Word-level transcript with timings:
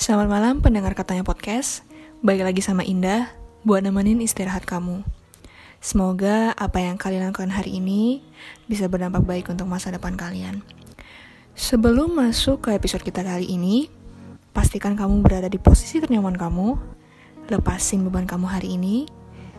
Selamat 0.00 0.32
malam 0.32 0.64
pendengar 0.64 0.96
katanya 0.96 1.20
podcast. 1.20 1.84
Balik 2.24 2.48
lagi 2.48 2.64
sama 2.64 2.80
Indah 2.88 3.28
buat 3.68 3.84
nemenin 3.84 4.24
istirahat 4.24 4.64
kamu. 4.64 5.04
Semoga 5.76 6.56
apa 6.56 6.80
yang 6.80 6.96
kalian 6.96 7.28
lakukan 7.28 7.52
hari 7.52 7.84
ini 7.84 8.24
bisa 8.64 8.88
berdampak 8.88 9.28
baik 9.28 9.52
untuk 9.52 9.68
masa 9.68 9.92
depan 9.92 10.16
kalian. 10.16 10.64
Sebelum 11.52 12.16
masuk 12.16 12.64
ke 12.64 12.80
episode 12.80 13.04
kita 13.04 13.20
kali 13.20 13.44
ini, 13.44 13.92
pastikan 14.56 14.96
kamu 14.96 15.20
berada 15.20 15.52
di 15.52 15.60
posisi 15.60 16.00
ternyaman 16.00 16.32
kamu, 16.32 16.80
lepasin 17.52 18.00
beban 18.08 18.24
kamu 18.24 18.48
hari 18.48 18.80
ini, 18.80 19.04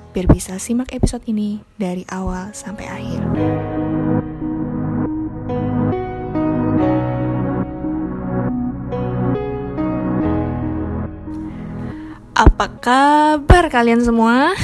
biar 0.09 0.25
bisa 0.25 0.57
simak 0.57 0.89
episode 0.89 1.21
ini 1.29 1.61
dari 1.77 2.01
awal 2.09 2.49
sampai 2.57 2.89
akhir. 2.89 3.21
Apa 12.41 12.73
kabar 12.81 13.69
kalian 13.69 14.01
semua? 14.01 14.57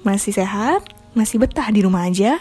Masih 0.00 0.32
sehat? 0.32 0.80
Masih 1.12 1.36
betah 1.36 1.68
di 1.68 1.84
rumah 1.84 2.08
aja? 2.08 2.40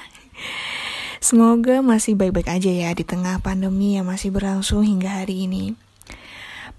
Semoga 1.19 1.83
masih 1.83 2.15
baik-baik 2.15 2.47
aja 2.47 2.71
ya 2.71 2.95
di 2.95 3.03
tengah 3.03 3.43
pandemi 3.43 3.99
yang 3.99 4.07
masih 4.07 4.31
berlangsung 4.31 4.87
hingga 4.87 5.11
hari 5.11 5.43
ini. 5.43 5.75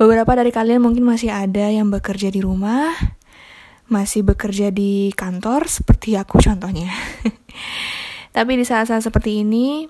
Beberapa 0.01 0.33
dari 0.33 0.57
kalian 0.57 0.81
mungkin 0.81 1.05
masih 1.05 1.29
ada 1.29 1.69
yang 1.69 1.93
bekerja 1.93 2.33
di 2.33 2.41
rumah, 2.41 2.97
masih 3.93 4.25
bekerja 4.25 4.73
di 4.73 5.13
kantor 5.13 5.69
seperti 5.69 6.17
aku 6.17 6.41
contohnya. 6.41 6.89
Tapi 8.41 8.57
di 8.57 8.65
saat-saat 8.65 9.05
seperti 9.05 9.45
ini, 9.45 9.85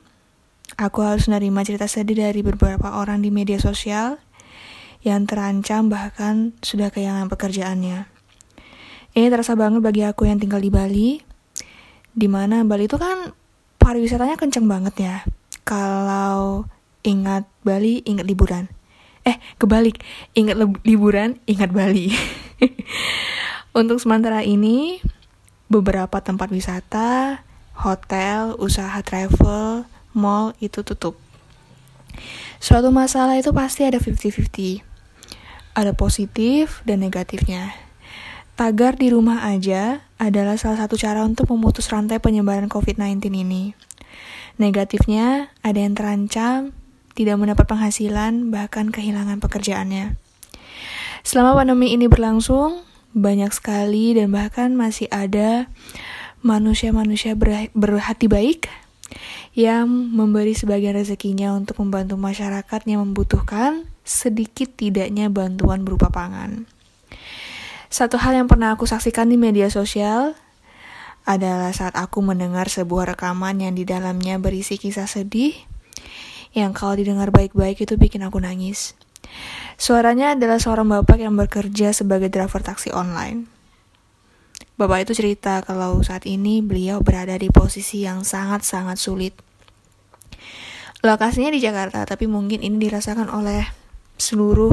aku 0.75 1.07
harus 1.07 1.31
menerima 1.31 1.63
cerita 1.63 1.87
sedih 1.87 2.19
dari 2.19 2.43
beberapa 2.43 2.99
orang 2.99 3.23
di 3.23 3.31
media 3.31 3.63
sosial 3.63 4.19
yang 5.07 5.23
terancam 5.23 5.87
bahkan 5.87 6.51
sudah 6.67 6.91
kehilangan 6.91 7.31
pekerjaannya. 7.31 8.11
Ini 9.15 9.27
terasa 9.31 9.55
banget 9.55 9.79
bagi 9.79 10.03
aku 10.03 10.27
yang 10.27 10.43
tinggal 10.43 10.59
di 10.59 10.67
Bali, 10.67 11.23
di 12.11 12.27
mana 12.27 12.67
Bali 12.67 12.91
itu 12.91 12.99
kan 12.99 13.31
pariwisatanya 13.79 14.35
kenceng 14.35 14.67
banget 14.67 14.95
ya. 14.99 15.17
Kalau 15.63 16.67
ingat 17.07 17.47
Bali, 17.63 18.03
ingat 18.03 18.27
liburan. 18.27 18.67
Eh, 19.23 19.39
kebalik, 19.63 20.03
ingat 20.35 20.59
liburan, 20.83 21.39
ingat 21.47 21.71
Bali. 21.71 22.11
Untuk 23.79 24.03
sementara 24.03 24.43
ini, 24.43 24.99
beberapa 25.71 26.19
tempat 26.19 26.51
wisata, 26.51 27.47
hotel, 27.79 28.59
usaha 28.59 28.99
travel, 29.07 29.87
mall 30.19 30.51
itu 30.59 30.83
tutup. 30.83 31.15
Suatu 32.59 32.91
masalah 32.91 33.39
itu 33.39 33.55
pasti 33.55 33.87
ada 33.87 34.03
50-50 34.03 34.96
ada 35.77 35.93
positif 35.93 36.81
dan 36.89 37.05
negatifnya. 37.05 37.77
Tagar 38.57 38.97
di 38.97 39.13
rumah 39.13 39.45
aja 39.45 40.01
adalah 40.17 40.57
salah 40.57 40.81
satu 40.81 40.97
cara 40.97 41.21
untuk 41.29 41.53
memutus 41.53 41.93
rantai 41.93 42.17
penyebaran 42.17 42.73
COVID-19 42.73 43.29
ini. 43.29 43.77
Negatifnya, 44.57 45.53
ada 45.61 45.77
yang 45.77 45.93
terancam, 45.93 46.73
tidak 47.13 47.37
mendapat 47.37 47.69
penghasilan, 47.69 48.49
bahkan 48.49 48.89
kehilangan 48.89 49.45
pekerjaannya. 49.45 50.17
Selama 51.21 51.61
pandemi 51.61 51.93
ini 51.93 52.09
berlangsung, 52.09 52.81
banyak 53.13 53.53
sekali 53.53 54.17
dan 54.17 54.33
bahkan 54.33 54.73
masih 54.73 55.13
ada 55.13 55.69
manusia-manusia 56.41 57.37
berhati 57.77 58.29
baik 58.29 58.73
yang 59.53 59.89
memberi 59.89 60.57
sebagian 60.57 60.97
rezekinya 60.97 61.53
untuk 61.53 61.81
membantu 61.85 62.17
masyarakat 62.17 62.81
yang 62.89 63.05
membutuhkan 63.05 63.89
sedikit 64.07 64.71
tidaknya 64.79 65.27
bantuan 65.27 65.83
berupa 65.83 66.09
pangan. 66.15 66.71
Satu 67.91 68.17
hal 68.23 68.39
yang 68.39 68.47
pernah 68.47 68.79
aku 68.79 68.87
saksikan 68.87 69.27
di 69.27 69.35
media 69.35 69.67
sosial 69.67 70.39
adalah 71.27 71.75
saat 71.75 71.99
aku 71.99 72.23
mendengar 72.23 72.71
sebuah 72.71 73.19
rekaman 73.19 73.59
yang 73.59 73.75
di 73.75 73.83
dalamnya 73.83 74.39
berisi 74.39 74.79
kisah 74.79 75.11
sedih 75.11 75.59
yang 76.55 76.71
kalau 76.71 76.95
didengar 76.95 77.35
baik-baik 77.35 77.83
itu 77.83 77.99
bikin 77.99 78.23
aku 78.23 78.39
nangis. 78.39 78.95
Suaranya 79.77 80.39
adalah 80.39 80.63
seorang 80.63 80.87
bapak 80.89 81.19
yang 81.21 81.35
bekerja 81.35 81.91
sebagai 81.91 82.31
driver 82.31 82.63
taksi 82.63 82.95
online. 82.95 83.51
Bapak 84.79 85.09
itu 85.09 85.13
cerita 85.17 85.61
kalau 85.67 86.01
saat 86.05 86.25
ini 86.29 86.63
beliau 86.63 87.03
berada 87.03 87.35
di 87.37 87.51
posisi 87.51 88.07
yang 88.07 88.23
sangat-sangat 88.23 88.97
sulit. 88.97 89.35
Lokasinya 91.05 91.53
di 91.53 91.61
Jakarta, 91.61 92.05
tapi 92.09 92.25
mungkin 92.29 92.65
ini 92.65 92.77
dirasakan 92.81 93.29
oleh 93.29 93.86
seluruh 94.17 94.73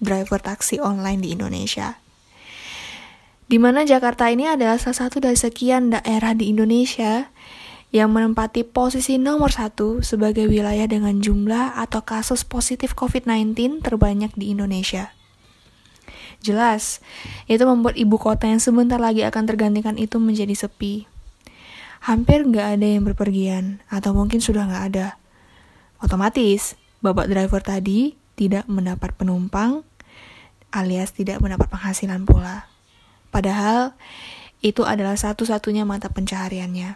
driver 0.00 0.40
taksi 0.40 0.80
online 0.80 1.20
di 1.20 1.36
Indonesia. 1.36 2.00
Di 3.50 3.58
mana 3.58 3.82
Jakarta 3.82 4.30
ini 4.30 4.46
adalah 4.46 4.78
salah 4.78 5.06
satu 5.06 5.18
dari 5.18 5.34
sekian 5.34 5.90
daerah 5.90 6.38
di 6.38 6.54
Indonesia 6.54 7.28
yang 7.90 8.14
menempati 8.14 8.62
posisi 8.62 9.18
nomor 9.18 9.50
satu 9.50 9.98
sebagai 10.06 10.46
wilayah 10.46 10.86
dengan 10.86 11.18
jumlah 11.18 11.74
atau 11.74 12.06
kasus 12.06 12.46
positif 12.46 12.94
COVID-19 12.94 13.82
terbanyak 13.82 14.30
di 14.38 14.54
Indonesia. 14.54 15.10
Jelas, 16.40 17.02
itu 17.50 17.60
membuat 17.66 17.98
ibu 17.98 18.16
kota 18.16 18.46
yang 18.46 18.62
sebentar 18.62 18.96
lagi 18.96 19.26
akan 19.26 19.44
tergantikan 19.44 19.98
itu 19.98 20.22
menjadi 20.22 20.54
sepi. 20.54 21.10
Hampir 22.06 22.46
nggak 22.46 22.80
ada 22.80 22.86
yang 22.86 23.04
berpergian, 23.04 23.82
atau 23.90 24.16
mungkin 24.16 24.40
sudah 24.40 24.64
nggak 24.64 24.84
ada. 24.94 25.20
Otomatis, 26.00 26.78
bapak 27.04 27.28
driver 27.28 27.60
tadi 27.60 28.19
tidak 28.40 28.64
mendapat 28.64 29.12
penumpang 29.12 29.84
alias 30.70 31.10
tidak 31.12 31.42
mendapat 31.42 31.66
penghasilan 31.68 32.24
pula. 32.24 32.70
Padahal 33.30 33.94
itu 34.62 34.86
adalah 34.86 35.18
satu-satunya 35.18 35.86
mata 35.86 36.10
pencahariannya. 36.10 36.94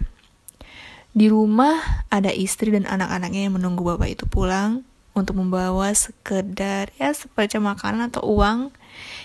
Di 1.14 1.26
rumah 1.30 2.06
ada 2.10 2.34
istri 2.34 2.74
dan 2.74 2.90
anak-anaknya 2.90 3.46
yang 3.46 3.54
menunggu 3.54 3.86
bapak 3.86 4.18
itu 4.18 4.24
pulang 4.26 4.82
untuk 5.14 5.38
membawa 5.38 5.94
sekedar 5.94 6.90
ya 6.98 7.14
seperti 7.14 7.62
makanan 7.62 8.10
atau 8.10 8.26
uang 8.26 8.74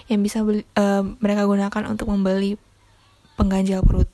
yang 0.05 0.21
bisa 0.21 0.45
beli, 0.45 0.61
uh, 0.77 1.01
mereka 1.17 1.49
gunakan 1.49 1.83
untuk 1.89 2.13
membeli 2.13 2.61
pengganjal 3.33 3.81
perut. 3.81 4.09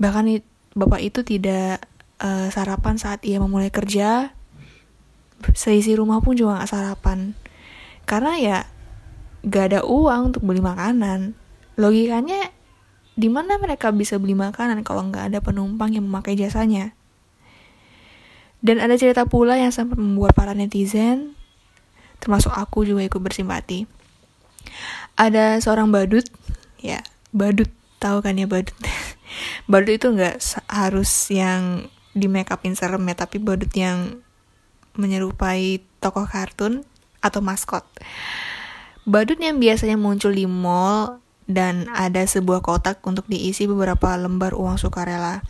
Bahkan 0.00 0.40
bapak 0.72 1.00
itu 1.04 1.20
tidak 1.20 1.84
uh, 2.24 2.48
sarapan 2.48 2.96
saat 2.96 3.20
ia 3.28 3.36
memulai 3.36 3.68
kerja 3.68 4.32
seisi 5.56 5.96
rumah 5.96 6.20
pun 6.20 6.36
juga 6.36 6.62
gak 6.62 6.70
sarapan. 6.70 7.34
Karena 8.04 8.32
ya 8.36 8.58
gak 9.44 9.64
ada 9.74 9.80
uang 9.84 10.34
untuk 10.34 10.42
beli 10.44 10.60
makanan. 10.60 11.36
Logikanya 11.80 12.52
di 13.20 13.28
mana 13.28 13.60
mereka 13.60 13.92
bisa 13.92 14.16
beli 14.16 14.32
makanan 14.32 14.80
kalau 14.80 15.04
nggak 15.12 15.28
ada 15.28 15.38
penumpang 15.44 15.92
yang 15.92 16.08
memakai 16.08 16.40
jasanya? 16.40 16.96
Dan 18.64 18.80
ada 18.80 18.96
cerita 18.96 19.24
pula 19.24 19.56
yang 19.56 19.72
sempat 19.72 19.96
membuat 19.96 20.36
para 20.36 20.52
netizen 20.52 21.36
termasuk 22.20 22.52
aku 22.52 22.84
juga 22.84 23.00
ikut 23.00 23.20
bersimpati. 23.20 23.88
Ada 25.16 25.60
seorang 25.64 25.88
badut 25.88 26.28
ya 26.80 27.00
badut 27.32 27.68
tahu 27.96 28.20
kan 28.20 28.36
ya 28.36 28.44
badut? 28.44 28.76
Badut 29.70 29.94
itu 29.94 30.10
nggak 30.10 30.42
harus 30.66 31.30
yang 31.30 31.86
di 32.10 32.26
make 32.26 32.50
upin 32.50 32.74
serem 32.74 33.06
ya 33.06 33.14
tapi 33.14 33.38
badut 33.38 33.70
yang 33.70 34.18
menyerupai 34.94 35.84
tokoh 36.00 36.26
kartun 36.26 36.82
atau 37.20 37.44
maskot. 37.44 37.84
Badut 39.04 39.38
yang 39.40 39.60
biasanya 39.60 39.96
muncul 39.96 40.32
di 40.32 40.44
mall 40.44 41.20
dan 41.50 41.90
ada 41.90 42.22
sebuah 42.22 42.62
kotak 42.62 43.02
untuk 43.02 43.26
diisi 43.26 43.66
beberapa 43.66 44.14
lembar 44.14 44.54
uang 44.54 44.78
sukarela. 44.78 45.42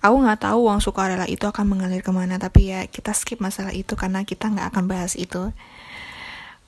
Aku 0.00 0.16
nggak 0.16 0.48
tahu 0.48 0.68
uang 0.68 0.80
sukarela 0.80 1.28
itu 1.28 1.44
akan 1.44 1.76
mengalir 1.76 2.00
ke 2.00 2.08
mana, 2.12 2.40
tapi 2.40 2.72
ya 2.72 2.88
kita 2.88 3.12
skip 3.12 3.40
masalah 3.40 3.72
itu 3.72 3.96
karena 3.96 4.24
kita 4.24 4.48
nggak 4.48 4.72
akan 4.72 4.84
bahas 4.88 5.12
itu. 5.16 5.52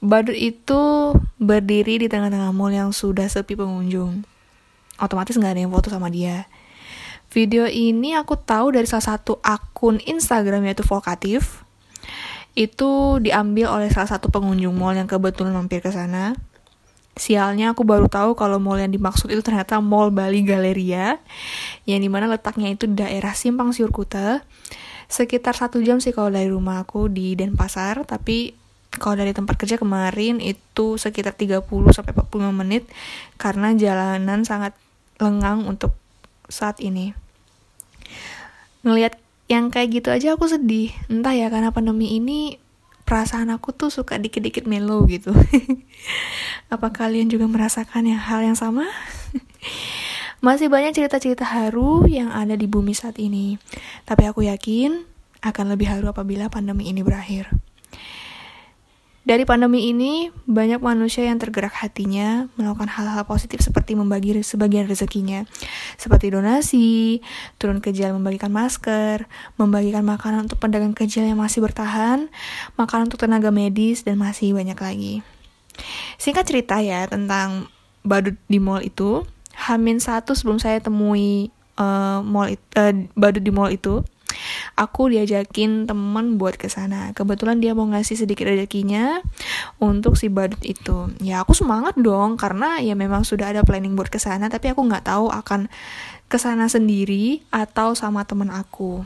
Badut 0.02 0.36
itu 0.36 1.14
berdiri 1.38 2.02
di 2.02 2.06
tengah-tengah 2.10 2.50
mall 2.52 2.74
yang 2.74 2.90
sudah 2.92 3.28
sepi 3.30 3.56
pengunjung. 3.56 4.26
Otomatis 5.00 5.38
nggak 5.38 5.52
ada 5.56 5.62
yang 5.64 5.72
foto 5.72 5.88
sama 5.88 6.12
dia. 6.12 6.50
Video 7.32 7.64
ini 7.64 8.12
aku 8.12 8.36
tahu 8.36 8.76
dari 8.76 8.84
salah 8.84 9.16
satu 9.16 9.40
akun 9.40 9.96
Instagram 10.04 10.68
yaitu 10.68 10.84
Vokatif 10.84 11.64
itu 12.52 13.16
diambil 13.20 13.72
oleh 13.72 13.88
salah 13.88 14.12
satu 14.12 14.28
pengunjung 14.28 14.76
mall 14.76 14.92
yang 14.92 15.08
kebetulan 15.08 15.56
mampir 15.56 15.80
ke 15.80 15.88
sana. 15.88 16.36
Sialnya 17.12 17.76
aku 17.76 17.84
baru 17.84 18.08
tahu 18.08 18.32
kalau 18.32 18.56
mall 18.56 18.80
yang 18.80 18.88
dimaksud 18.88 19.28
itu 19.28 19.44
ternyata 19.44 19.84
Mall 19.84 20.08
Bali 20.08 20.40
Galeria, 20.48 21.20
yang 21.84 22.00
di 22.00 22.08
mana 22.08 22.24
letaknya 22.24 22.72
itu 22.72 22.88
di 22.88 22.96
daerah 22.96 23.36
Simpang 23.36 23.76
Siur 23.76 23.92
Kuta. 23.92 24.40
Sekitar 25.12 25.52
satu 25.52 25.84
jam 25.84 26.00
sih 26.00 26.16
kalau 26.16 26.32
dari 26.32 26.48
rumah 26.48 26.80
aku 26.80 27.12
di 27.12 27.36
Denpasar, 27.36 28.08
tapi 28.08 28.56
kalau 28.96 29.20
dari 29.20 29.36
tempat 29.36 29.60
kerja 29.60 29.76
kemarin 29.76 30.40
itu 30.40 30.96
sekitar 30.96 31.36
30 31.36 31.64
sampai 31.92 32.12
45 32.16 32.48
menit 32.52 32.84
karena 33.36 33.72
jalanan 33.76 34.44
sangat 34.44 34.72
lengang 35.20 35.64
untuk 35.68 35.92
saat 36.48 36.80
ini. 36.80 37.16
Ngelihat 38.84 39.21
yang 39.52 39.68
kayak 39.68 40.00
gitu 40.00 40.08
aja 40.08 40.32
aku 40.32 40.48
sedih. 40.48 40.88
Entah 41.12 41.36
ya 41.36 41.52
karena 41.52 41.68
pandemi 41.68 42.16
ini 42.16 42.56
perasaan 43.04 43.52
aku 43.52 43.76
tuh 43.76 43.92
suka 43.92 44.16
dikit-dikit 44.16 44.64
melo 44.64 45.04
gitu. 45.04 45.36
Apa 46.74 46.88
kalian 46.88 47.28
juga 47.28 47.44
merasakan 47.44 48.08
yang 48.08 48.16
hal 48.16 48.40
yang 48.40 48.56
sama? 48.56 48.88
Masih 50.46 50.72
banyak 50.72 50.96
cerita-cerita 50.96 51.44
haru 51.44 52.08
yang 52.08 52.32
ada 52.32 52.56
di 52.56 52.64
bumi 52.64 52.96
saat 52.96 53.20
ini. 53.20 53.60
Tapi 54.08 54.24
aku 54.24 54.48
yakin 54.48 55.04
akan 55.44 55.66
lebih 55.76 55.92
haru 55.92 56.08
apabila 56.08 56.48
pandemi 56.48 56.88
ini 56.88 57.04
berakhir. 57.04 57.52
Dari 59.22 59.46
pandemi 59.46 59.86
ini, 59.86 60.34
banyak 60.50 60.82
manusia 60.82 61.22
yang 61.22 61.38
tergerak 61.38 61.70
hatinya 61.78 62.50
melakukan 62.58 62.90
hal-hal 62.90 63.22
positif 63.22 63.62
seperti 63.62 63.94
membagi 63.94 64.34
sebagian 64.42 64.90
rezekinya, 64.90 65.46
seperti 65.94 66.34
donasi, 66.34 67.22
turun 67.54 67.78
ke 67.78 67.94
jalan 67.94 68.18
membagikan 68.18 68.50
masker, 68.50 69.30
membagikan 69.62 70.02
makanan 70.02 70.50
untuk 70.50 70.58
pedagang 70.58 70.90
kecil 70.90 71.22
yang 71.22 71.38
masih 71.38 71.62
bertahan, 71.62 72.34
makanan 72.74 73.06
untuk 73.06 73.22
tenaga 73.22 73.54
medis, 73.54 74.02
dan 74.02 74.18
masih 74.18 74.58
banyak 74.58 74.74
lagi. 74.74 75.14
Singkat 76.18 76.42
cerita 76.42 76.82
ya 76.82 77.06
tentang 77.06 77.70
badut 78.02 78.34
di 78.50 78.58
mall 78.58 78.82
itu, 78.82 79.22
Hamin 79.54 80.02
satu 80.02 80.34
sebelum 80.34 80.58
saya 80.58 80.82
temui 80.82 81.54
uh, 81.78 82.18
mall 82.26 82.50
uh, 82.74 82.94
badut 83.14 83.42
di 83.46 83.54
mall 83.54 83.70
itu, 83.70 84.02
aku 84.78 85.12
diajakin 85.12 85.84
temen 85.88 86.36
buat 86.38 86.56
ke 86.56 86.70
sana. 86.70 87.12
Kebetulan 87.12 87.58
dia 87.58 87.72
mau 87.72 87.86
ngasih 87.88 88.20
sedikit 88.24 88.48
rezekinya 88.48 89.20
untuk 89.78 90.16
si 90.16 90.32
badut 90.32 90.60
itu. 90.62 91.12
Ya 91.22 91.42
aku 91.42 91.52
semangat 91.52 91.98
dong 91.98 92.40
karena 92.40 92.78
ya 92.80 92.96
memang 92.96 93.22
sudah 93.26 93.52
ada 93.52 93.62
planning 93.66 93.96
buat 93.96 94.08
ke 94.08 94.18
sana, 94.18 94.48
tapi 94.52 94.72
aku 94.72 94.84
nggak 94.84 95.08
tahu 95.08 95.28
akan 95.28 95.68
ke 96.32 96.36
sana 96.40 96.68
sendiri 96.70 97.44
atau 97.52 97.92
sama 97.92 98.24
temen 98.24 98.48
aku. 98.48 99.04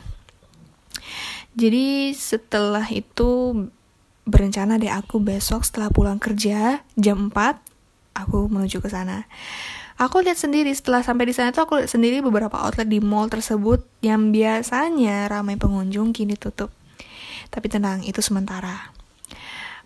Jadi 1.57 2.13
setelah 2.13 2.85
itu 2.93 3.65
berencana 4.27 4.75
deh 4.75 4.91
aku 4.91 5.23
besok 5.23 5.63
setelah 5.63 5.87
pulang 5.87 6.19
kerja 6.19 6.83
jam 6.99 7.31
4 7.31 7.63
aku 8.13 8.51
menuju 8.51 8.83
ke 8.83 8.89
sana. 8.91 9.25
Aku 9.97 10.21
lihat 10.21 10.37
sendiri 10.37 10.69
setelah 10.77 11.01
sampai 11.01 11.25
di 11.25 11.33
sana 11.33 11.49
tuh 11.49 11.65
aku 11.65 11.81
lihat 11.81 11.89
sendiri 11.89 12.21
beberapa 12.21 12.53
outlet 12.53 12.85
di 12.85 13.01
mall 13.01 13.33
tersebut 13.33 13.81
yang 14.05 14.29
biasanya 14.29 15.25
ramai 15.25 15.57
pengunjung 15.57 16.13
kini 16.13 16.37
tutup. 16.37 16.69
Tapi 17.49 17.65
tenang, 17.65 18.05
itu 18.05 18.21
sementara. 18.21 18.93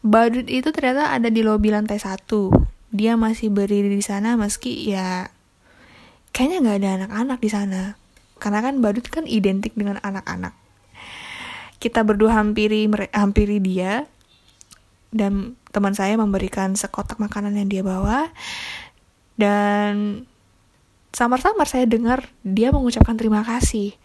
Badut 0.03 0.51
itu 0.51 0.67
ternyata 0.75 1.15
ada 1.15 1.31
di 1.31 1.39
lobi 1.39 1.71
lantai 1.71 1.95
satu. 1.95 2.51
Dia 2.91 3.15
masih 3.15 3.55
berdiri 3.55 3.87
di 3.87 4.03
sana 4.03 4.35
meski 4.35 4.91
ya 4.91 5.31
kayaknya 6.35 6.57
nggak 6.59 6.77
ada 6.83 6.89
anak-anak 6.99 7.39
di 7.39 7.49
sana. 7.53 7.81
Karena 8.35 8.59
kan 8.59 8.83
badut 8.83 9.07
kan 9.07 9.23
identik 9.23 9.71
dengan 9.79 9.95
anak-anak. 10.03 10.51
Kita 11.79 12.03
berdua 12.03 12.35
hampiri 12.35 12.83
hampiri 13.15 13.63
dia 13.63 14.03
dan 15.15 15.55
teman 15.71 15.95
saya 15.95 16.19
memberikan 16.19 16.75
sekotak 16.75 17.15
makanan 17.15 17.55
yang 17.55 17.71
dia 17.71 17.83
bawa 17.85 18.27
dan 19.35 20.23
samar-samar 21.11 21.67
saya 21.67 21.83
dengar 21.87 22.27
dia 22.43 22.71
mengucapkan 22.71 23.15
terima 23.19 23.43
kasih. 23.43 23.95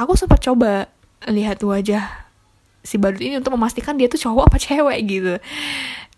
Aku 0.00 0.16
sempat 0.16 0.40
coba 0.40 0.88
lihat 1.28 1.60
wajah 1.60 2.08
si 2.80 2.96
badut 2.96 3.20
ini 3.20 3.36
untuk 3.36 3.52
memastikan 3.52 4.00
dia 4.00 4.08
tuh 4.08 4.20
cowok 4.20 4.48
apa 4.48 4.58
cewek 4.58 4.98
gitu. 5.04 5.34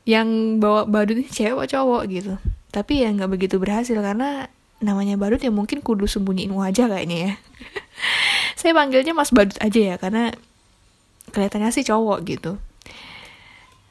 Yang 0.07 0.29
bawa 0.63 0.87
badut 0.87 1.19
ini 1.19 1.29
cewek 1.31 1.67
cowok 1.71 2.03
gitu. 2.11 2.35
Tapi 2.71 3.03
ya 3.03 3.11
nggak 3.11 3.31
begitu 3.31 3.59
berhasil 3.59 3.99
karena 3.99 4.47
namanya 4.83 5.15
badut 5.19 5.43
ya 5.43 5.51
mungkin 5.51 5.83
kudu 5.83 6.07
sembunyiin 6.07 6.55
wajah 6.55 6.91
kayaknya 6.91 7.19
ya. 7.19 7.33
saya 8.59 8.75
panggilnya 8.75 9.15
Mas 9.15 9.31
Badut 9.31 9.59
aja 9.59 9.95
ya 9.95 9.95
karena 9.99 10.35
kelihatannya 11.35 11.71
sih 11.75 11.87
cowok 11.87 12.19
gitu. 12.27 12.53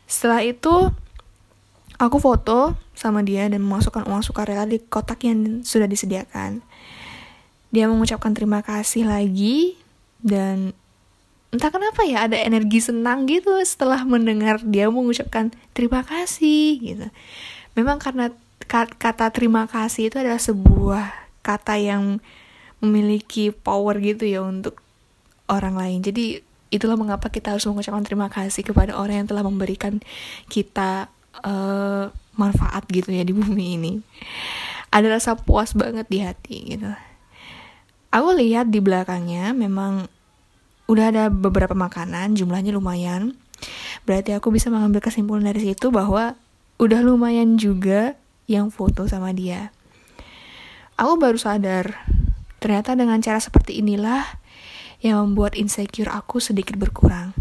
Setelah 0.08 0.44
itu 0.44 0.92
Aku 2.02 2.18
foto 2.18 2.74
sama 3.02 3.26
dia 3.26 3.50
dan 3.50 3.66
memasukkan 3.66 4.06
uang 4.06 4.22
sukarela 4.22 4.70
di 4.70 4.78
kotak 4.78 5.26
yang 5.26 5.66
sudah 5.66 5.90
disediakan. 5.90 6.62
Dia 7.74 7.90
mengucapkan 7.90 8.38
terima 8.38 8.62
kasih 8.62 9.10
lagi 9.10 9.74
dan 10.22 10.78
entah 11.50 11.74
kenapa 11.74 12.06
ya 12.06 12.30
ada 12.30 12.38
energi 12.38 12.78
senang 12.78 13.26
gitu 13.26 13.58
setelah 13.66 14.06
mendengar 14.06 14.62
dia 14.62 14.86
mengucapkan 14.94 15.50
terima 15.74 16.06
kasih 16.06 16.78
gitu. 16.78 17.08
Memang 17.74 17.98
karena 17.98 18.30
kata 18.70 19.34
terima 19.34 19.66
kasih 19.66 20.14
itu 20.14 20.22
adalah 20.22 20.38
sebuah 20.38 21.12
kata 21.42 21.82
yang 21.82 22.22
memiliki 22.86 23.50
power 23.50 23.98
gitu 23.98 24.30
ya 24.30 24.46
untuk 24.46 24.78
orang 25.50 25.74
lain. 25.74 26.00
Jadi 26.06 26.40
itulah 26.72 26.96
mengapa 26.96 27.28
kita 27.28 27.52
harus 27.52 27.68
mengucapkan 27.68 28.06
terima 28.06 28.32
kasih 28.32 28.64
kepada 28.64 28.96
orang 28.96 29.26
yang 29.26 29.28
telah 29.28 29.44
memberikan 29.44 30.00
kita 30.48 31.12
uh, 31.44 32.14
manfaat 32.36 32.88
gitu 32.92 33.12
ya 33.12 33.24
di 33.26 33.34
bumi 33.36 33.66
ini. 33.80 33.94
Ada 34.92 35.20
rasa 35.20 35.32
puas 35.40 35.72
banget 35.72 36.08
di 36.12 36.20
hati 36.24 36.76
gitu. 36.76 36.92
Aku 38.12 38.36
lihat 38.36 38.68
di 38.68 38.84
belakangnya 38.84 39.56
memang 39.56 40.12
udah 40.92 41.06
ada 41.16 41.24
beberapa 41.32 41.72
makanan 41.72 42.36
jumlahnya 42.36 42.76
lumayan. 42.76 43.40
Berarti 44.04 44.36
aku 44.36 44.52
bisa 44.52 44.68
mengambil 44.68 45.00
kesimpulan 45.00 45.48
dari 45.48 45.64
situ 45.64 45.94
bahwa 45.94 46.36
udah 46.82 47.00
lumayan 47.00 47.56
juga 47.56 48.20
yang 48.52 48.68
foto 48.68 49.08
sama 49.08 49.32
dia. 49.32 49.72
Aku 51.00 51.16
baru 51.16 51.40
sadar 51.40 52.04
ternyata 52.60 52.94
dengan 52.94 53.24
cara 53.24 53.40
seperti 53.40 53.80
inilah 53.80 54.22
yang 55.02 55.24
membuat 55.24 55.56
insecure 55.56 56.12
aku 56.12 56.44
sedikit 56.44 56.76
berkurang. 56.78 57.34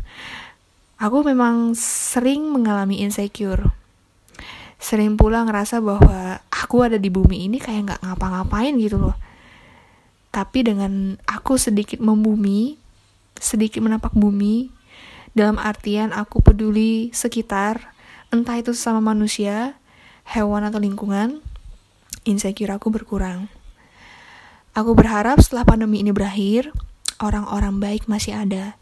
Aku 1.00 1.24
memang 1.24 1.72
sering 1.76 2.52
mengalami 2.52 3.00
insecure 3.02 3.79
sering 4.80 5.20
pula 5.20 5.44
ngerasa 5.44 5.78
bahwa 5.84 6.40
aku 6.48 6.88
ada 6.88 6.96
di 6.96 7.12
bumi 7.12 7.46
ini 7.46 7.60
kayak 7.60 7.80
nggak 7.86 8.00
ngapa-ngapain 8.00 8.74
gitu 8.80 8.96
loh. 8.96 9.16
Tapi 10.32 10.64
dengan 10.64 11.20
aku 11.28 11.60
sedikit 11.60 12.00
membumi 12.00 12.80
sedikit 13.36 13.84
menapak 13.84 14.16
bumi 14.16 14.72
dalam 15.36 15.60
artian 15.60 16.10
aku 16.16 16.40
peduli 16.42 17.12
sekitar 17.12 17.92
entah 18.32 18.56
itu 18.56 18.72
sama 18.72 19.00
manusia 19.00 19.76
hewan 20.24 20.66
atau 20.66 20.80
lingkungan 20.80 21.44
insecure 22.24 22.72
aku 22.72 22.88
berkurang. 22.88 23.52
Aku 24.70 24.94
berharap 24.94 25.42
setelah 25.42 25.66
pandemi 25.66 26.00
ini 26.00 26.14
berakhir 26.14 26.70
orang-orang 27.18 27.82
baik 27.82 28.06
masih 28.06 28.38
ada. 28.38 28.78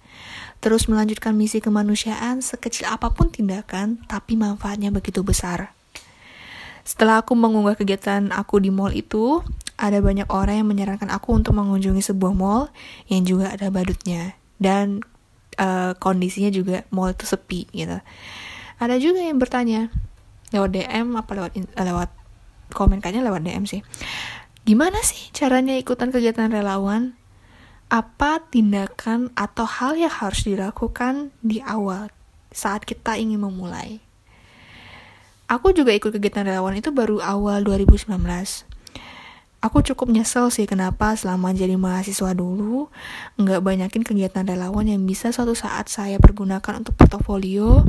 Terus 0.59 0.91
melanjutkan 0.91 1.39
misi 1.39 1.63
kemanusiaan 1.63 2.43
sekecil 2.43 2.91
apa 2.91 3.15
pun 3.15 3.31
tindakan, 3.31 4.03
tapi 4.11 4.35
manfaatnya 4.35 4.91
begitu 4.91 5.23
besar. 5.23 5.78
Setelah 6.89 7.21
aku 7.21 7.37
mengunggah 7.37 7.77
kegiatan 7.77 8.33
aku 8.33 8.65
di 8.65 8.73
mall 8.73 8.97
itu, 8.97 9.45
ada 9.77 10.01
banyak 10.01 10.25
orang 10.33 10.65
yang 10.65 10.69
menyarankan 10.73 11.13
aku 11.13 11.37
untuk 11.37 11.53
mengunjungi 11.53 12.01
sebuah 12.01 12.33
mall 12.33 12.73
yang 13.13 13.29
juga 13.29 13.53
ada 13.53 13.69
badutnya. 13.69 14.41
Dan 14.57 15.05
uh, 15.61 15.93
kondisinya 16.01 16.49
juga 16.49 16.89
mall 16.89 17.13
itu 17.13 17.29
sepi 17.29 17.69
gitu. 17.77 18.01
Ada 18.81 18.97
juga 18.97 19.21
yang 19.21 19.37
bertanya 19.37 19.93
lewat 20.49 20.71
DM 20.73 21.13
apa 21.13 21.31
lewat 21.37 21.53
uh, 21.61 21.85
lewat 21.85 22.09
komen 22.73 23.05
kayaknya 23.05 23.21
lewat 23.29 23.45
DM 23.45 23.69
sih. 23.69 23.85
Gimana 24.65 25.05
sih 25.05 25.29
caranya 25.37 25.77
ikutan 25.77 26.09
kegiatan 26.09 26.49
relawan? 26.49 27.21
Apa 27.93 28.49
tindakan 28.49 29.29
atau 29.37 29.69
hal 29.69 30.01
yang 30.01 30.13
harus 30.13 30.41
dilakukan 30.41 31.37
di 31.45 31.61
awal 31.61 32.09
saat 32.49 32.89
kita 32.89 33.21
ingin 33.21 33.45
memulai? 33.45 34.08
Aku 35.49 35.73
juga 35.73 35.97
ikut 35.97 36.13
kegiatan 36.13 36.45
relawan 36.45 36.77
itu 36.77 36.93
baru 36.93 37.25
awal 37.25 37.65
2019. 37.65 38.05
Aku 39.65 39.81
cukup 39.81 40.13
nyesel 40.13 40.53
sih 40.53 40.69
kenapa 40.69 41.17
selama 41.17 41.57
jadi 41.57 41.75
mahasiswa 41.81 42.37
dulu 42.37 42.93
nggak 43.41 43.65
banyakin 43.65 44.05
kegiatan 44.05 44.45
relawan 44.45 44.87
yang 44.87 45.03
bisa 45.09 45.33
suatu 45.33 45.57
saat 45.57 45.89
saya 45.89 46.21
pergunakan 46.21 46.85
untuk 46.85 46.95
portofolio 46.95 47.83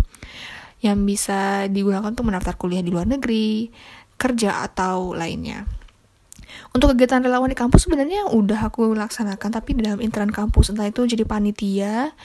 yang 0.80 1.04
bisa 1.04 1.68
digunakan 1.68 2.08
untuk 2.08 2.32
mendaftar 2.32 2.56
kuliah 2.56 2.80
di 2.80 2.96
luar 2.96 3.12
negeri, 3.12 3.68
kerja 4.16 4.63
atau 4.63 5.12
lainnya. 5.12 5.68
Untuk 6.72 6.96
kegiatan 6.96 7.22
relawan 7.22 7.51
di 7.51 7.60
kampus 7.60 7.86
sebenarnya 7.86 8.32
udah 8.32 8.72
aku 8.72 8.96
laksanakan 8.96 9.50
tapi 9.51 9.75
di 9.75 9.84
dalam 9.84 10.00
intern 10.00 10.32
kampus 10.32 10.72
entah 10.72 10.88
itu 10.88 11.06
jadi 11.06 11.28
panitia 11.28 12.16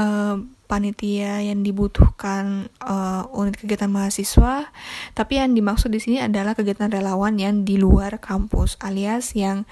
uh, 0.00 0.36
panitia 0.72 1.44
yang 1.44 1.60
dibutuhkan 1.60 2.72
uh, 2.80 3.28
unit 3.36 3.60
kegiatan 3.60 3.92
mahasiswa, 3.92 4.72
tapi 5.12 5.36
yang 5.36 5.52
dimaksud 5.52 5.92
di 5.92 6.00
sini 6.00 6.24
adalah 6.24 6.56
kegiatan 6.56 6.88
relawan 6.88 7.36
yang 7.36 7.68
di 7.68 7.76
luar 7.76 8.16
kampus, 8.24 8.80
alias 8.80 9.36
yang 9.36 9.68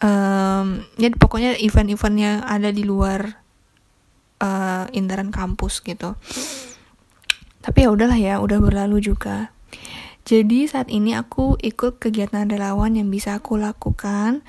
um, 0.00 0.80
ya 0.96 1.12
pokoknya 1.12 1.60
event-event 1.60 2.16
yang 2.16 2.38
ada 2.48 2.72
di 2.72 2.88
luar 2.88 3.36
uh, 4.40 4.88
kampus 5.28 5.84
gitu. 5.84 6.16
Tapi 7.60 7.78
ya 7.84 7.92
udahlah 7.92 8.16
ya, 8.16 8.40
udah 8.40 8.56
berlalu 8.56 9.04
juga. 9.04 9.52
Jadi 10.24 10.64
saat 10.64 10.88
ini 10.88 11.12
aku 11.12 11.60
ikut 11.60 12.00
kegiatan 12.00 12.48
relawan 12.48 12.96
yang 12.96 13.12
bisa 13.12 13.36
aku 13.36 13.60
lakukan, 13.60 14.40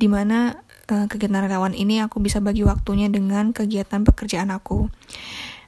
di 0.00 0.08
mana 0.08 0.64
kegiatan 1.06 1.46
relawan 1.46 1.72
ini 1.72 2.02
aku 2.02 2.18
bisa 2.18 2.42
bagi 2.42 2.66
waktunya 2.66 3.06
dengan 3.06 3.54
kegiatan 3.54 4.02
pekerjaan 4.02 4.50
aku. 4.50 4.90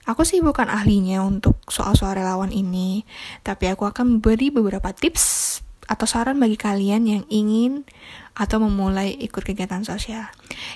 Aku 0.03 0.27
sih 0.27 0.43
bukan 0.43 0.67
ahlinya 0.67 1.23
untuk 1.23 1.63
soal-soal 1.71 2.19
relawan 2.19 2.51
ini, 2.51 3.07
tapi 3.47 3.71
aku 3.71 3.87
akan 3.87 4.19
beri 4.19 4.51
beberapa 4.51 4.91
tips 4.91 5.63
atau 5.87 6.07
saran 6.11 6.43
bagi 6.43 6.59
kalian 6.59 7.07
yang 7.07 7.25
ingin 7.31 7.87
atau 8.35 8.59
memulai 8.59 9.15
ikut 9.23 9.47
kegiatan 9.47 9.87
sosial. 9.87 10.27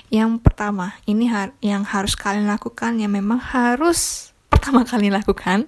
Yang 0.07 0.39
pertama, 0.45 0.95
ini 1.03 1.27
har 1.27 1.51
yang 1.59 1.83
harus 1.83 2.15
kalian 2.15 2.47
lakukan, 2.47 3.01
yang 3.03 3.11
memang 3.11 3.41
harus 3.41 4.31
pertama 4.51 4.87
kali 4.87 5.11
lakukan 5.11 5.67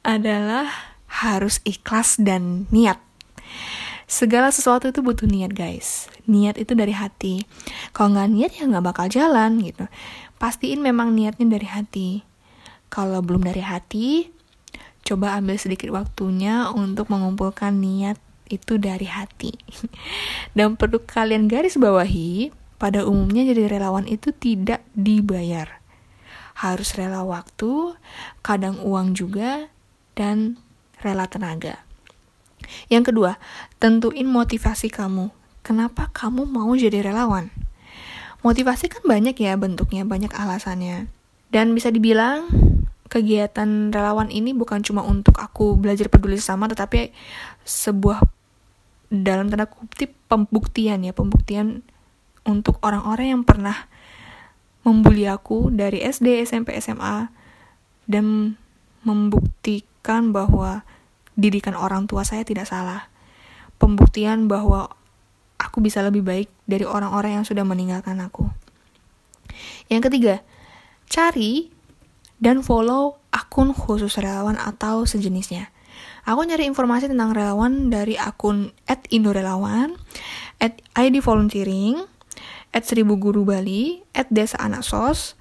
adalah 0.00 0.72
harus 1.12 1.60
ikhlas 1.68 2.16
dan 2.16 2.64
niat. 2.72 2.96
Segala 4.12 4.52
sesuatu 4.52 4.92
itu 4.92 5.00
butuh 5.00 5.24
niat 5.24 5.56
guys. 5.56 6.12
Niat 6.28 6.60
itu 6.60 6.76
dari 6.76 6.92
hati. 6.92 7.48
Kalau 7.96 8.12
nggak 8.12 8.28
niat 8.28 8.52
ya 8.60 8.68
nggak 8.68 8.84
bakal 8.92 9.08
jalan 9.08 9.64
gitu 9.64 9.88
pastiin 10.42 10.82
memang 10.82 11.14
niatnya 11.14 11.46
dari 11.46 11.70
hati. 11.70 12.10
Kalau 12.90 13.22
belum 13.22 13.46
dari 13.46 13.62
hati, 13.62 14.26
coba 15.06 15.38
ambil 15.38 15.54
sedikit 15.54 15.94
waktunya 15.94 16.66
untuk 16.74 17.14
mengumpulkan 17.14 17.78
niat 17.78 18.18
itu 18.50 18.74
dari 18.74 19.06
hati. 19.06 19.54
Dan 20.58 20.74
perlu 20.74 20.98
kalian 20.98 21.46
garis 21.46 21.78
bawahi, 21.78 22.50
pada 22.82 23.06
umumnya 23.06 23.46
jadi 23.46 23.70
relawan 23.70 24.10
itu 24.10 24.34
tidak 24.34 24.82
dibayar. 24.98 25.78
Harus 26.58 26.98
rela 26.98 27.22
waktu, 27.22 27.94
kadang 28.42 28.82
uang 28.82 29.14
juga, 29.16 29.72
dan 30.12 30.60
rela 31.00 31.24
tenaga. 31.24 31.80
Yang 32.88 33.12
kedua, 33.12 33.40
tentuin 33.78 34.26
motivasi 34.28 34.92
kamu. 34.92 35.30
Kenapa 35.62 36.10
kamu 36.10 36.48
mau 36.48 36.70
jadi 36.74 37.02
relawan? 37.04 37.48
Motivasi 38.42 38.90
kan 38.90 39.02
banyak 39.06 39.38
ya 39.38 39.54
bentuknya, 39.54 40.02
banyak 40.02 40.34
alasannya. 40.34 41.06
Dan 41.54 41.76
bisa 41.78 41.94
dibilang 41.94 42.50
kegiatan 43.06 43.92
relawan 43.92 44.32
ini 44.32 44.56
bukan 44.56 44.80
cuma 44.82 45.04
untuk 45.04 45.36
aku 45.38 45.78
belajar 45.78 46.10
peduli 46.10 46.40
sama, 46.40 46.66
tetapi 46.66 47.12
sebuah 47.62 48.24
dalam 49.12 49.52
tanda 49.52 49.68
kutip 49.68 50.16
pembuktian 50.26 51.04
ya, 51.04 51.12
pembuktian 51.12 51.84
untuk 52.42 52.82
orang-orang 52.82 53.38
yang 53.38 53.42
pernah 53.46 53.86
membuli 54.82 55.30
aku 55.30 55.70
dari 55.70 56.02
SD, 56.02 56.42
SMP, 56.42 56.74
SMA 56.82 57.30
dan 58.10 58.58
membuktikan 59.06 60.34
bahwa 60.34 60.82
didikan 61.38 61.76
orang 61.76 62.08
tua 62.08 62.24
saya 62.26 62.44
tidak 62.44 62.68
salah. 62.68 63.08
Pembuktian 63.80 64.46
bahwa 64.46 64.92
aku 65.58 65.82
bisa 65.82 66.02
lebih 66.02 66.22
baik 66.22 66.48
dari 66.66 66.86
orang-orang 66.86 67.40
yang 67.40 67.46
sudah 67.46 67.62
meninggalkan 67.66 68.18
aku. 68.22 68.46
Yang 69.90 70.10
ketiga, 70.10 70.34
cari 71.06 71.70
dan 72.42 72.66
follow 72.66 73.22
akun 73.30 73.70
khusus 73.70 74.18
relawan 74.18 74.58
atau 74.58 75.06
sejenisnya. 75.06 75.70
Aku 76.22 76.46
nyari 76.46 76.66
informasi 76.70 77.10
tentang 77.10 77.34
relawan 77.34 77.90
dari 77.90 78.14
akun 78.14 78.70
at 78.86 79.02
indorelawan, 79.10 79.98
at 80.62 80.78
ID 80.94 81.18
volunteering, 81.18 82.06
at 82.70 82.86
seribu 82.86 83.18
guru 83.18 83.42
Bali, 83.42 84.06
at 84.14 84.30
desa 84.30 84.58
anak 84.62 84.86
sos, 84.86 85.34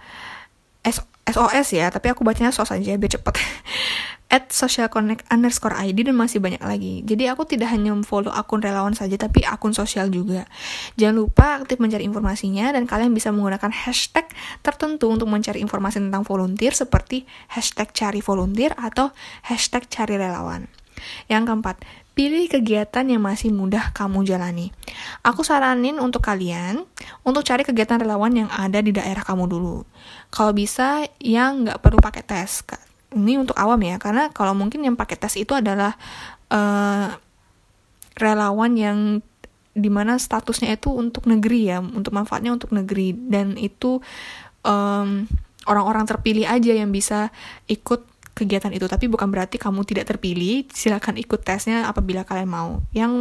SOS 1.32 1.68
ya, 1.78 1.94
tapi 1.94 2.10
aku 2.10 2.26
bacanya 2.26 2.50
sos 2.50 2.74
aja 2.74 2.98
biar 2.98 3.14
cepet. 3.14 3.36
at 4.32 4.48
social 4.56 4.88
connect 4.88 5.28
underscore 5.28 5.76
ID 5.76 6.08
dan 6.08 6.16
masih 6.16 6.40
banyak 6.40 6.64
lagi. 6.64 7.04
Jadi 7.04 7.28
aku 7.28 7.44
tidak 7.44 7.76
hanya 7.76 7.92
follow 8.08 8.32
akun 8.32 8.64
relawan 8.64 8.96
saja, 8.96 9.20
tapi 9.20 9.44
akun 9.44 9.76
sosial 9.76 10.08
juga. 10.08 10.48
Jangan 10.96 11.16
lupa 11.20 11.60
aktif 11.60 11.84
mencari 11.84 12.08
informasinya 12.08 12.72
dan 12.72 12.88
kalian 12.88 13.12
bisa 13.12 13.36
menggunakan 13.36 13.70
hashtag 13.76 14.32
tertentu 14.64 15.12
untuk 15.12 15.28
mencari 15.28 15.60
informasi 15.60 16.00
tentang 16.00 16.24
volunteer 16.24 16.72
seperti 16.72 17.28
hashtag 17.52 17.92
cari 17.92 18.24
volunteer 18.24 18.72
atau 18.80 19.12
hashtag 19.44 19.84
cari 19.92 20.16
relawan. 20.16 20.72
Yang 21.28 21.44
keempat, 21.52 21.76
pilih 22.16 22.46
kegiatan 22.48 23.06
yang 23.08 23.24
masih 23.24 23.52
mudah 23.52 23.92
kamu 23.92 24.24
jalani. 24.24 24.72
Aku 25.26 25.44
saranin 25.44 25.98
untuk 25.98 26.24
kalian 26.24 26.86
untuk 27.26 27.44
cari 27.44 27.66
kegiatan 27.68 28.00
relawan 28.00 28.32
yang 28.32 28.50
ada 28.52 28.80
di 28.80 28.96
daerah 28.96 29.26
kamu 29.26 29.50
dulu. 29.50 29.84
Kalau 30.32 30.56
bisa 30.56 31.04
yang 31.20 31.68
nggak 31.68 31.82
perlu 31.84 32.00
pakai 32.00 32.24
tes, 32.24 32.64
ini 33.12 33.36
untuk 33.36 33.56
awam 33.60 33.80
ya 33.84 34.00
karena 34.00 34.32
kalau 34.32 34.56
mungkin 34.56 34.84
yang 34.88 34.96
pakai 34.96 35.20
tes 35.20 35.36
itu 35.36 35.52
adalah 35.52 36.00
uh, 36.48 37.12
relawan 38.16 38.72
yang 38.76 39.00
di 39.72 39.88
mana 39.88 40.20
statusnya 40.20 40.76
itu 40.76 40.92
untuk 40.92 41.32
negeri 41.32 41.72
ya 41.72 41.80
untuk 41.80 42.12
manfaatnya 42.12 42.52
untuk 42.52 42.76
negeri. 42.76 43.16
Dan 43.16 43.56
itu 43.56 44.04
orang 44.68 45.28
orang-orang 45.66 46.06
terpilih 46.06 46.46
aja 46.46 46.74
yang 46.76 46.92
bisa 46.92 47.32
ikut 47.72 48.04
kegiatan 48.36 48.72
itu. 48.76 48.88
Tapi 48.88 49.08
bukan 49.08 49.32
berarti 49.32 49.56
kamu 49.56 49.88
tidak 49.88 50.12
terpilih 50.12 50.68
silakan 50.72 51.16
ikut 51.20 51.42
tesnya 51.44 51.88
apabila 51.88 52.28
kalian 52.28 52.52
mau. 52.52 52.72
Yang 52.92 53.14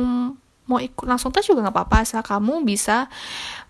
mau 0.67 0.79
ikut 0.79 1.07
langsung 1.07 1.35
tes 1.35 1.47
juga 1.47 1.67
nggak 1.67 1.75
apa-apa 1.75 1.97
asal 2.07 2.23
kamu 2.23 2.63
bisa 2.63 3.11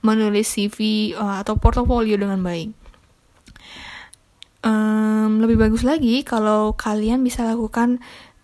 menulis 0.04 0.52
CV 0.52 1.12
uh, 1.16 1.16
eh, 1.16 1.36
atau 1.40 1.56
portofolio 1.56 2.20
dengan 2.20 2.36
baik 2.44 2.79
um, 4.64 5.40
lebih 5.40 5.56
bagus 5.60 5.82
lagi 5.86 6.22
kalau 6.24 6.74
kalian 6.76 7.24
bisa 7.24 7.44
lakukan 7.44 8.00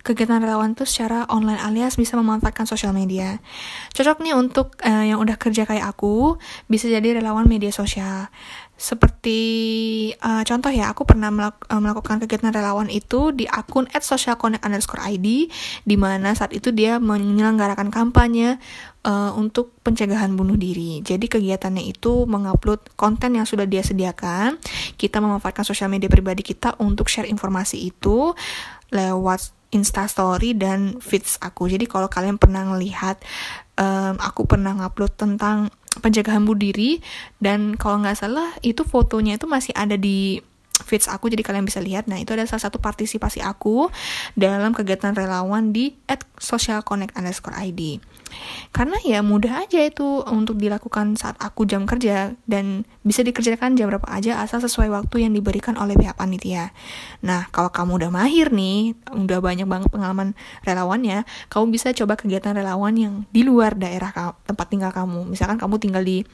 kegiatan 0.07 0.39
relawan 0.39 0.79
itu 0.79 0.87
secara 0.87 1.27
online 1.27 1.59
alias 1.59 1.99
bisa 1.99 2.15
memanfaatkan 2.15 2.63
sosial 2.63 2.95
media. 2.95 3.43
Cocok 3.91 4.23
nih 4.23 4.39
untuk 4.39 4.79
uh, 4.87 5.03
yang 5.03 5.19
udah 5.19 5.35
kerja 5.35 5.67
kayak 5.67 5.83
aku, 5.83 6.39
bisa 6.71 6.87
jadi 6.87 7.19
relawan 7.19 7.51
media 7.51 7.75
sosial. 7.75 8.31
Seperti 8.77 9.41
uh, 10.21 10.45
contoh 10.45 10.69
ya, 10.69 10.93
aku 10.93 11.09
pernah 11.09 11.33
melak 11.33 11.65
uh, 11.73 11.81
melakukan 11.81 12.21
kegiatan 12.21 12.53
relawan 12.53 12.93
itu 12.93 13.33
di 13.33 13.49
akun 13.49 13.89
@socialconnect_id, 13.89 15.27
di 15.83 15.97
mana 15.97 16.37
saat 16.37 16.53
itu 16.53 16.69
dia 16.77 17.01
menyelenggarakan 17.01 17.89
kampanye 17.89 18.61
uh, 19.09 19.33
untuk 19.33 19.73
pencegahan 19.81 20.37
bunuh 20.37 20.61
diri. 20.61 21.01
Jadi 21.01 21.25
kegiatannya 21.25 21.89
itu 21.89 22.29
mengupload 22.29 22.93
konten 23.01 23.41
yang 23.41 23.49
sudah 23.49 23.65
dia 23.65 23.81
sediakan. 23.81 24.61
Kita 25.01 25.25
memanfaatkan 25.25 25.65
sosial 25.65 25.89
media 25.89 26.13
pribadi 26.13 26.45
kita 26.45 26.77
untuk 26.77 27.09
share 27.09 27.27
informasi 27.33 27.81
itu 27.81 28.37
lewat 28.93 29.57
instastory 29.73 30.53
dan 30.53 31.01
feeds 31.01 31.41
aku. 31.41 31.67
Jadi 31.67 31.89
kalau 31.89 32.13
kalian 32.13 32.37
pernah 32.37 32.63
ngelihat, 32.69 33.19
um, 33.81 34.21
aku 34.21 34.45
pernah 34.45 34.77
ngupload 34.77 35.17
tentang 35.17 35.73
pencegahan 36.01 36.43
bunuh 36.45 36.61
diri. 36.61 37.01
Dan 37.41 37.77
kalau 37.77 38.03
nggak 38.03 38.17
salah 38.17 38.53
itu 38.65 38.83
fotonya 38.83 39.37
itu 39.37 39.47
masih 39.49 39.73
ada 39.77 39.95
di 39.99 40.41
feeds 40.85 41.09
aku 41.09 41.33
jadi 41.33 41.41
kalian 41.47 41.65
bisa 41.65 41.81
lihat 41.81 42.11
nah 42.11 42.21
itu 42.21 42.37
adalah 42.37 42.51
salah 42.51 42.69
satu 42.69 42.83
partisipasi 42.83 43.41
aku 43.41 43.89
dalam 44.37 44.77
kegiatan 44.77 45.17
relawan 45.17 45.73
di 45.73 45.97
at 46.11 46.25
social 46.37 46.85
connect 46.85 47.17
underscore 47.17 47.57
ID 47.57 48.03
karena 48.75 48.97
ya 49.01 49.25
mudah 49.25 49.65
aja 49.65 49.81
itu 49.87 50.21
untuk 50.29 50.61
dilakukan 50.61 51.17
saat 51.17 51.39
aku 51.41 51.65
jam 51.65 51.89
kerja 51.89 52.37
dan 52.45 52.85
bisa 53.01 53.25
dikerjakan 53.25 53.79
jam 53.79 53.89
berapa 53.89 54.05
aja 54.11 54.43
asal 54.43 54.61
sesuai 54.61 54.93
waktu 54.93 55.25
yang 55.25 55.33
diberikan 55.33 55.79
oleh 55.81 55.97
pihak 55.97 56.19
panitia. 56.19 56.75
Nah, 57.25 57.49
kalau 57.55 57.73
kamu 57.73 58.05
udah 58.05 58.11
mahir 58.13 58.53
nih, 58.53 58.93
udah 59.15 59.39
banyak 59.41 59.65
banget 59.65 59.89
pengalaman 59.89 60.37
relawannya, 60.67 61.25
kamu 61.49 61.65
bisa 61.73 61.95
coba 61.97 62.19
kegiatan 62.19 62.53
relawan 62.53 62.95
yang 62.99 63.15
di 63.33 63.47
luar 63.47 63.79
daerah 63.79 64.13
tempat 64.45 64.67
tinggal 64.69 64.93
kamu. 64.93 65.25
Misalkan 65.33 65.57
kamu 65.57 65.81
tinggal 65.81 66.05
di 66.05 66.27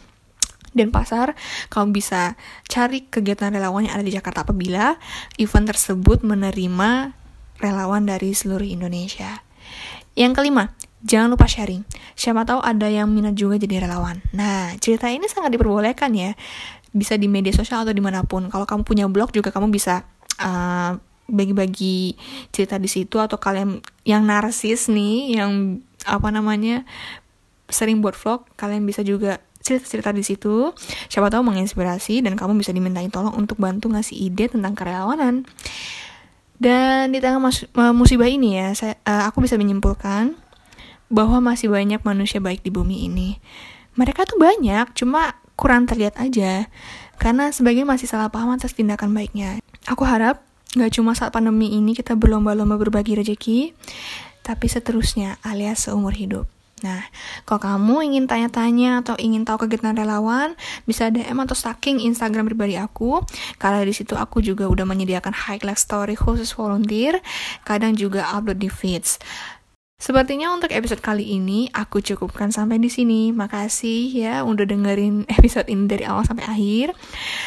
Denpasar, 0.72 1.36
kamu 1.68 1.92
bisa 1.92 2.36
cari 2.68 3.04
kegiatan 3.06 3.52
relawan 3.52 3.84
yang 3.86 3.94
ada 4.00 4.04
di 4.04 4.12
Jakarta 4.12 4.44
apabila 4.44 4.96
event 5.36 5.66
tersebut 5.68 6.24
menerima 6.24 7.12
relawan 7.60 8.08
dari 8.08 8.32
seluruh 8.32 8.66
Indonesia. 8.66 9.44
Yang 10.12 10.32
kelima, 10.40 10.72
Jangan 11.02 11.34
lupa 11.34 11.50
sharing. 11.50 11.82
Siapa 12.14 12.46
tahu 12.46 12.62
ada 12.62 12.86
yang 12.86 13.10
minat 13.10 13.34
juga 13.34 13.58
jadi 13.58 13.82
relawan. 13.82 14.22
Nah, 14.38 14.70
cerita 14.78 15.10
ini 15.10 15.26
sangat 15.26 15.50
diperbolehkan 15.50 16.14
ya. 16.14 16.38
Bisa 16.94 17.18
di 17.18 17.26
media 17.26 17.50
sosial 17.50 17.82
atau 17.82 17.90
di 17.90 17.98
mana 17.98 18.22
pun. 18.22 18.46
Kalau 18.46 18.62
kamu 18.62 18.86
punya 18.86 19.06
blog 19.10 19.34
juga 19.34 19.50
kamu 19.50 19.74
bisa 19.74 20.06
uh, 20.38 20.94
bagi-bagi 21.26 22.14
cerita 22.54 22.78
di 22.78 22.86
situ 22.86 23.18
atau 23.18 23.34
kalian 23.34 23.82
yang 24.06 24.22
narsis 24.22 24.86
nih, 24.86 25.42
yang 25.42 25.82
apa 26.06 26.30
namanya 26.30 26.86
sering 27.66 27.98
buat 27.98 28.14
vlog, 28.14 28.46
kalian 28.54 28.86
bisa 28.86 29.02
juga 29.02 29.42
cerita-cerita 29.62 30.10
di 30.10 30.26
situ. 30.26 30.74
Siapa 31.08 31.30
tahu 31.30 31.46
menginspirasi 31.46 32.20
dan 32.26 32.34
kamu 32.34 32.58
bisa 32.60 32.74
dimintain 32.74 33.08
tolong 33.08 33.32
untuk 33.38 33.56
bantu 33.62 33.88
ngasih 33.88 34.18
ide 34.18 34.50
tentang 34.50 34.74
karyawanan. 34.74 35.46
Dan 36.62 37.10
di 37.10 37.18
tengah 37.18 37.42
musibah 37.90 38.30
ini 38.30 38.54
ya, 38.58 38.70
saya, 38.74 38.94
uh, 39.02 39.26
aku 39.26 39.42
bisa 39.42 39.58
menyimpulkan 39.58 40.38
bahwa 41.10 41.42
masih 41.42 41.72
banyak 41.72 41.98
manusia 42.06 42.38
baik 42.38 42.62
di 42.62 42.70
bumi 42.70 43.10
ini. 43.10 43.42
Mereka 43.98 44.24
tuh 44.24 44.38
banyak, 44.38 44.94
cuma 44.94 45.34
kurang 45.58 45.90
terlihat 45.90 46.22
aja. 46.22 46.70
Karena 47.18 47.50
sebagian 47.50 47.86
masih 47.86 48.06
salah 48.06 48.30
paham 48.30 48.54
atas 48.54 48.78
tindakan 48.78 49.10
baiknya. 49.10 49.58
Aku 49.90 50.06
harap 50.06 50.46
gak 50.72 50.92
cuma 50.94 51.12
saat 51.18 51.34
pandemi 51.34 51.74
ini 51.74 51.98
kita 51.98 52.14
berlomba-lomba 52.14 52.78
berbagi 52.78 53.18
rezeki, 53.18 53.74
tapi 54.46 54.66
seterusnya 54.70 55.42
alias 55.42 55.90
seumur 55.90 56.14
hidup. 56.14 56.51
Nah, 56.82 57.06
kalau 57.46 57.62
kamu 57.62 58.12
ingin 58.12 58.24
tanya-tanya 58.26 59.06
atau 59.06 59.14
ingin 59.18 59.46
tahu 59.46 59.66
kegiatan 59.66 59.94
relawan, 59.94 60.58
bisa 60.84 61.08
DM 61.08 61.38
atau 61.42 61.54
stalking 61.54 62.02
Instagram 62.02 62.50
pribadi 62.50 62.74
aku. 62.74 63.22
Karena 63.56 63.86
di 63.86 63.94
situ 63.94 64.18
aku 64.18 64.42
juga 64.42 64.66
udah 64.66 64.82
menyediakan 64.82 65.32
highlight 65.32 65.78
story 65.78 66.18
khusus 66.18 66.50
volunteer, 66.52 67.22
kadang 67.62 67.94
juga 67.94 68.26
upload 68.34 68.58
di 68.58 68.70
feeds. 68.70 69.22
Sepertinya 70.02 70.50
untuk 70.50 70.74
episode 70.74 70.98
kali 70.98 71.38
ini 71.38 71.70
aku 71.70 72.02
cukupkan 72.02 72.50
sampai 72.50 72.82
di 72.82 72.90
sini. 72.90 73.30
Makasih 73.30 74.10
ya 74.10 74.42
udah 74.42 74.66
dengerin 74.66 75.22
episode 75.38 75.70
ini 75.70 75.86
dari 75.86 76.02
awal 76.02 76.26
sampai 76.26 76.42
akhir. 76.42 76.90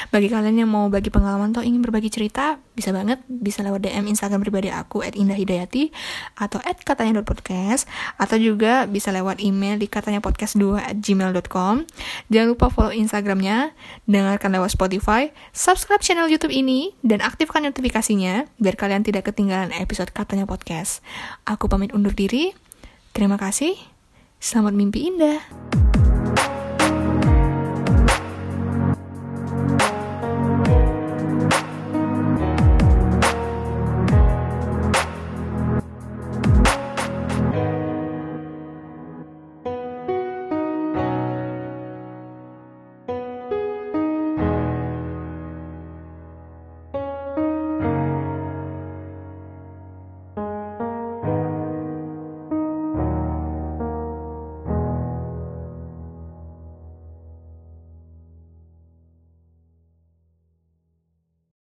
Bagi 0.07 0.31
kalian 0.31 0.63
yang 0.63 0.71
mau 0.71 0.87
bagi 0.87 1.11
pengalaman 1.11 1.51
atau 1.51 1.67
ingin 1.67 1.83
berbagi 1.83 2.07
cerita, 2.07 2.55
bisa 2.71 2.95
banget 2.95 3.19
bisa 3.27 3.59
lewat 3.59 3.83
DM 3.83 4.07
Instagram 4.07 4.39
pribadi 4.39 4.71
aku 4.71 5.03
@indahhidayati 5.03 5.91
atau 6.39 6.63
@katanya.podcast 6.63 7.91
atau 8.15 8.39
juga 8.39 8.87
bisa 8.87 9.11
lewat 9.11 9.43
email 9.43 9.75
di 9.75 9.91
katanya 9.91 10.23
podcast2 10.23 10.79
at 10.79 10.95
gmail.com. 11.03 11.83
Jangan 12.31 12.47
lupa 12.55 12.71
follow 12.71 12.95
Instagramnya, 12.95 13.75
dengarkan 14.07 14.55
lewat 14.55 14.71
Spotify, 14.71 15.27
subscribe 15.51 15.99
channel 15.99 16.31
YouTube 16.31 16.55
ini, 16.55 16.95
dan 17.03 17.19
aktifkan 17.19 17.67
notifikasinya 17.67 18.47
biar 18.63 18.79
kalian 18.79 19.03
tidak 19.03 19.27
ketinggalan 19.27 19.75
episode 19.75 20.15
katanya 20.15 20.47
podcast. 20.47 21.03
Aku 21.43 21.67
pamit 21.67 21.91
undur 21.91 22.15
diri. 22.15 22.44
Terima 23.15 23.39
kasih. 23.39 23.79
Selamat 24.43 24.75
mimpi 24.75 25.07
indah. 25.07 25.39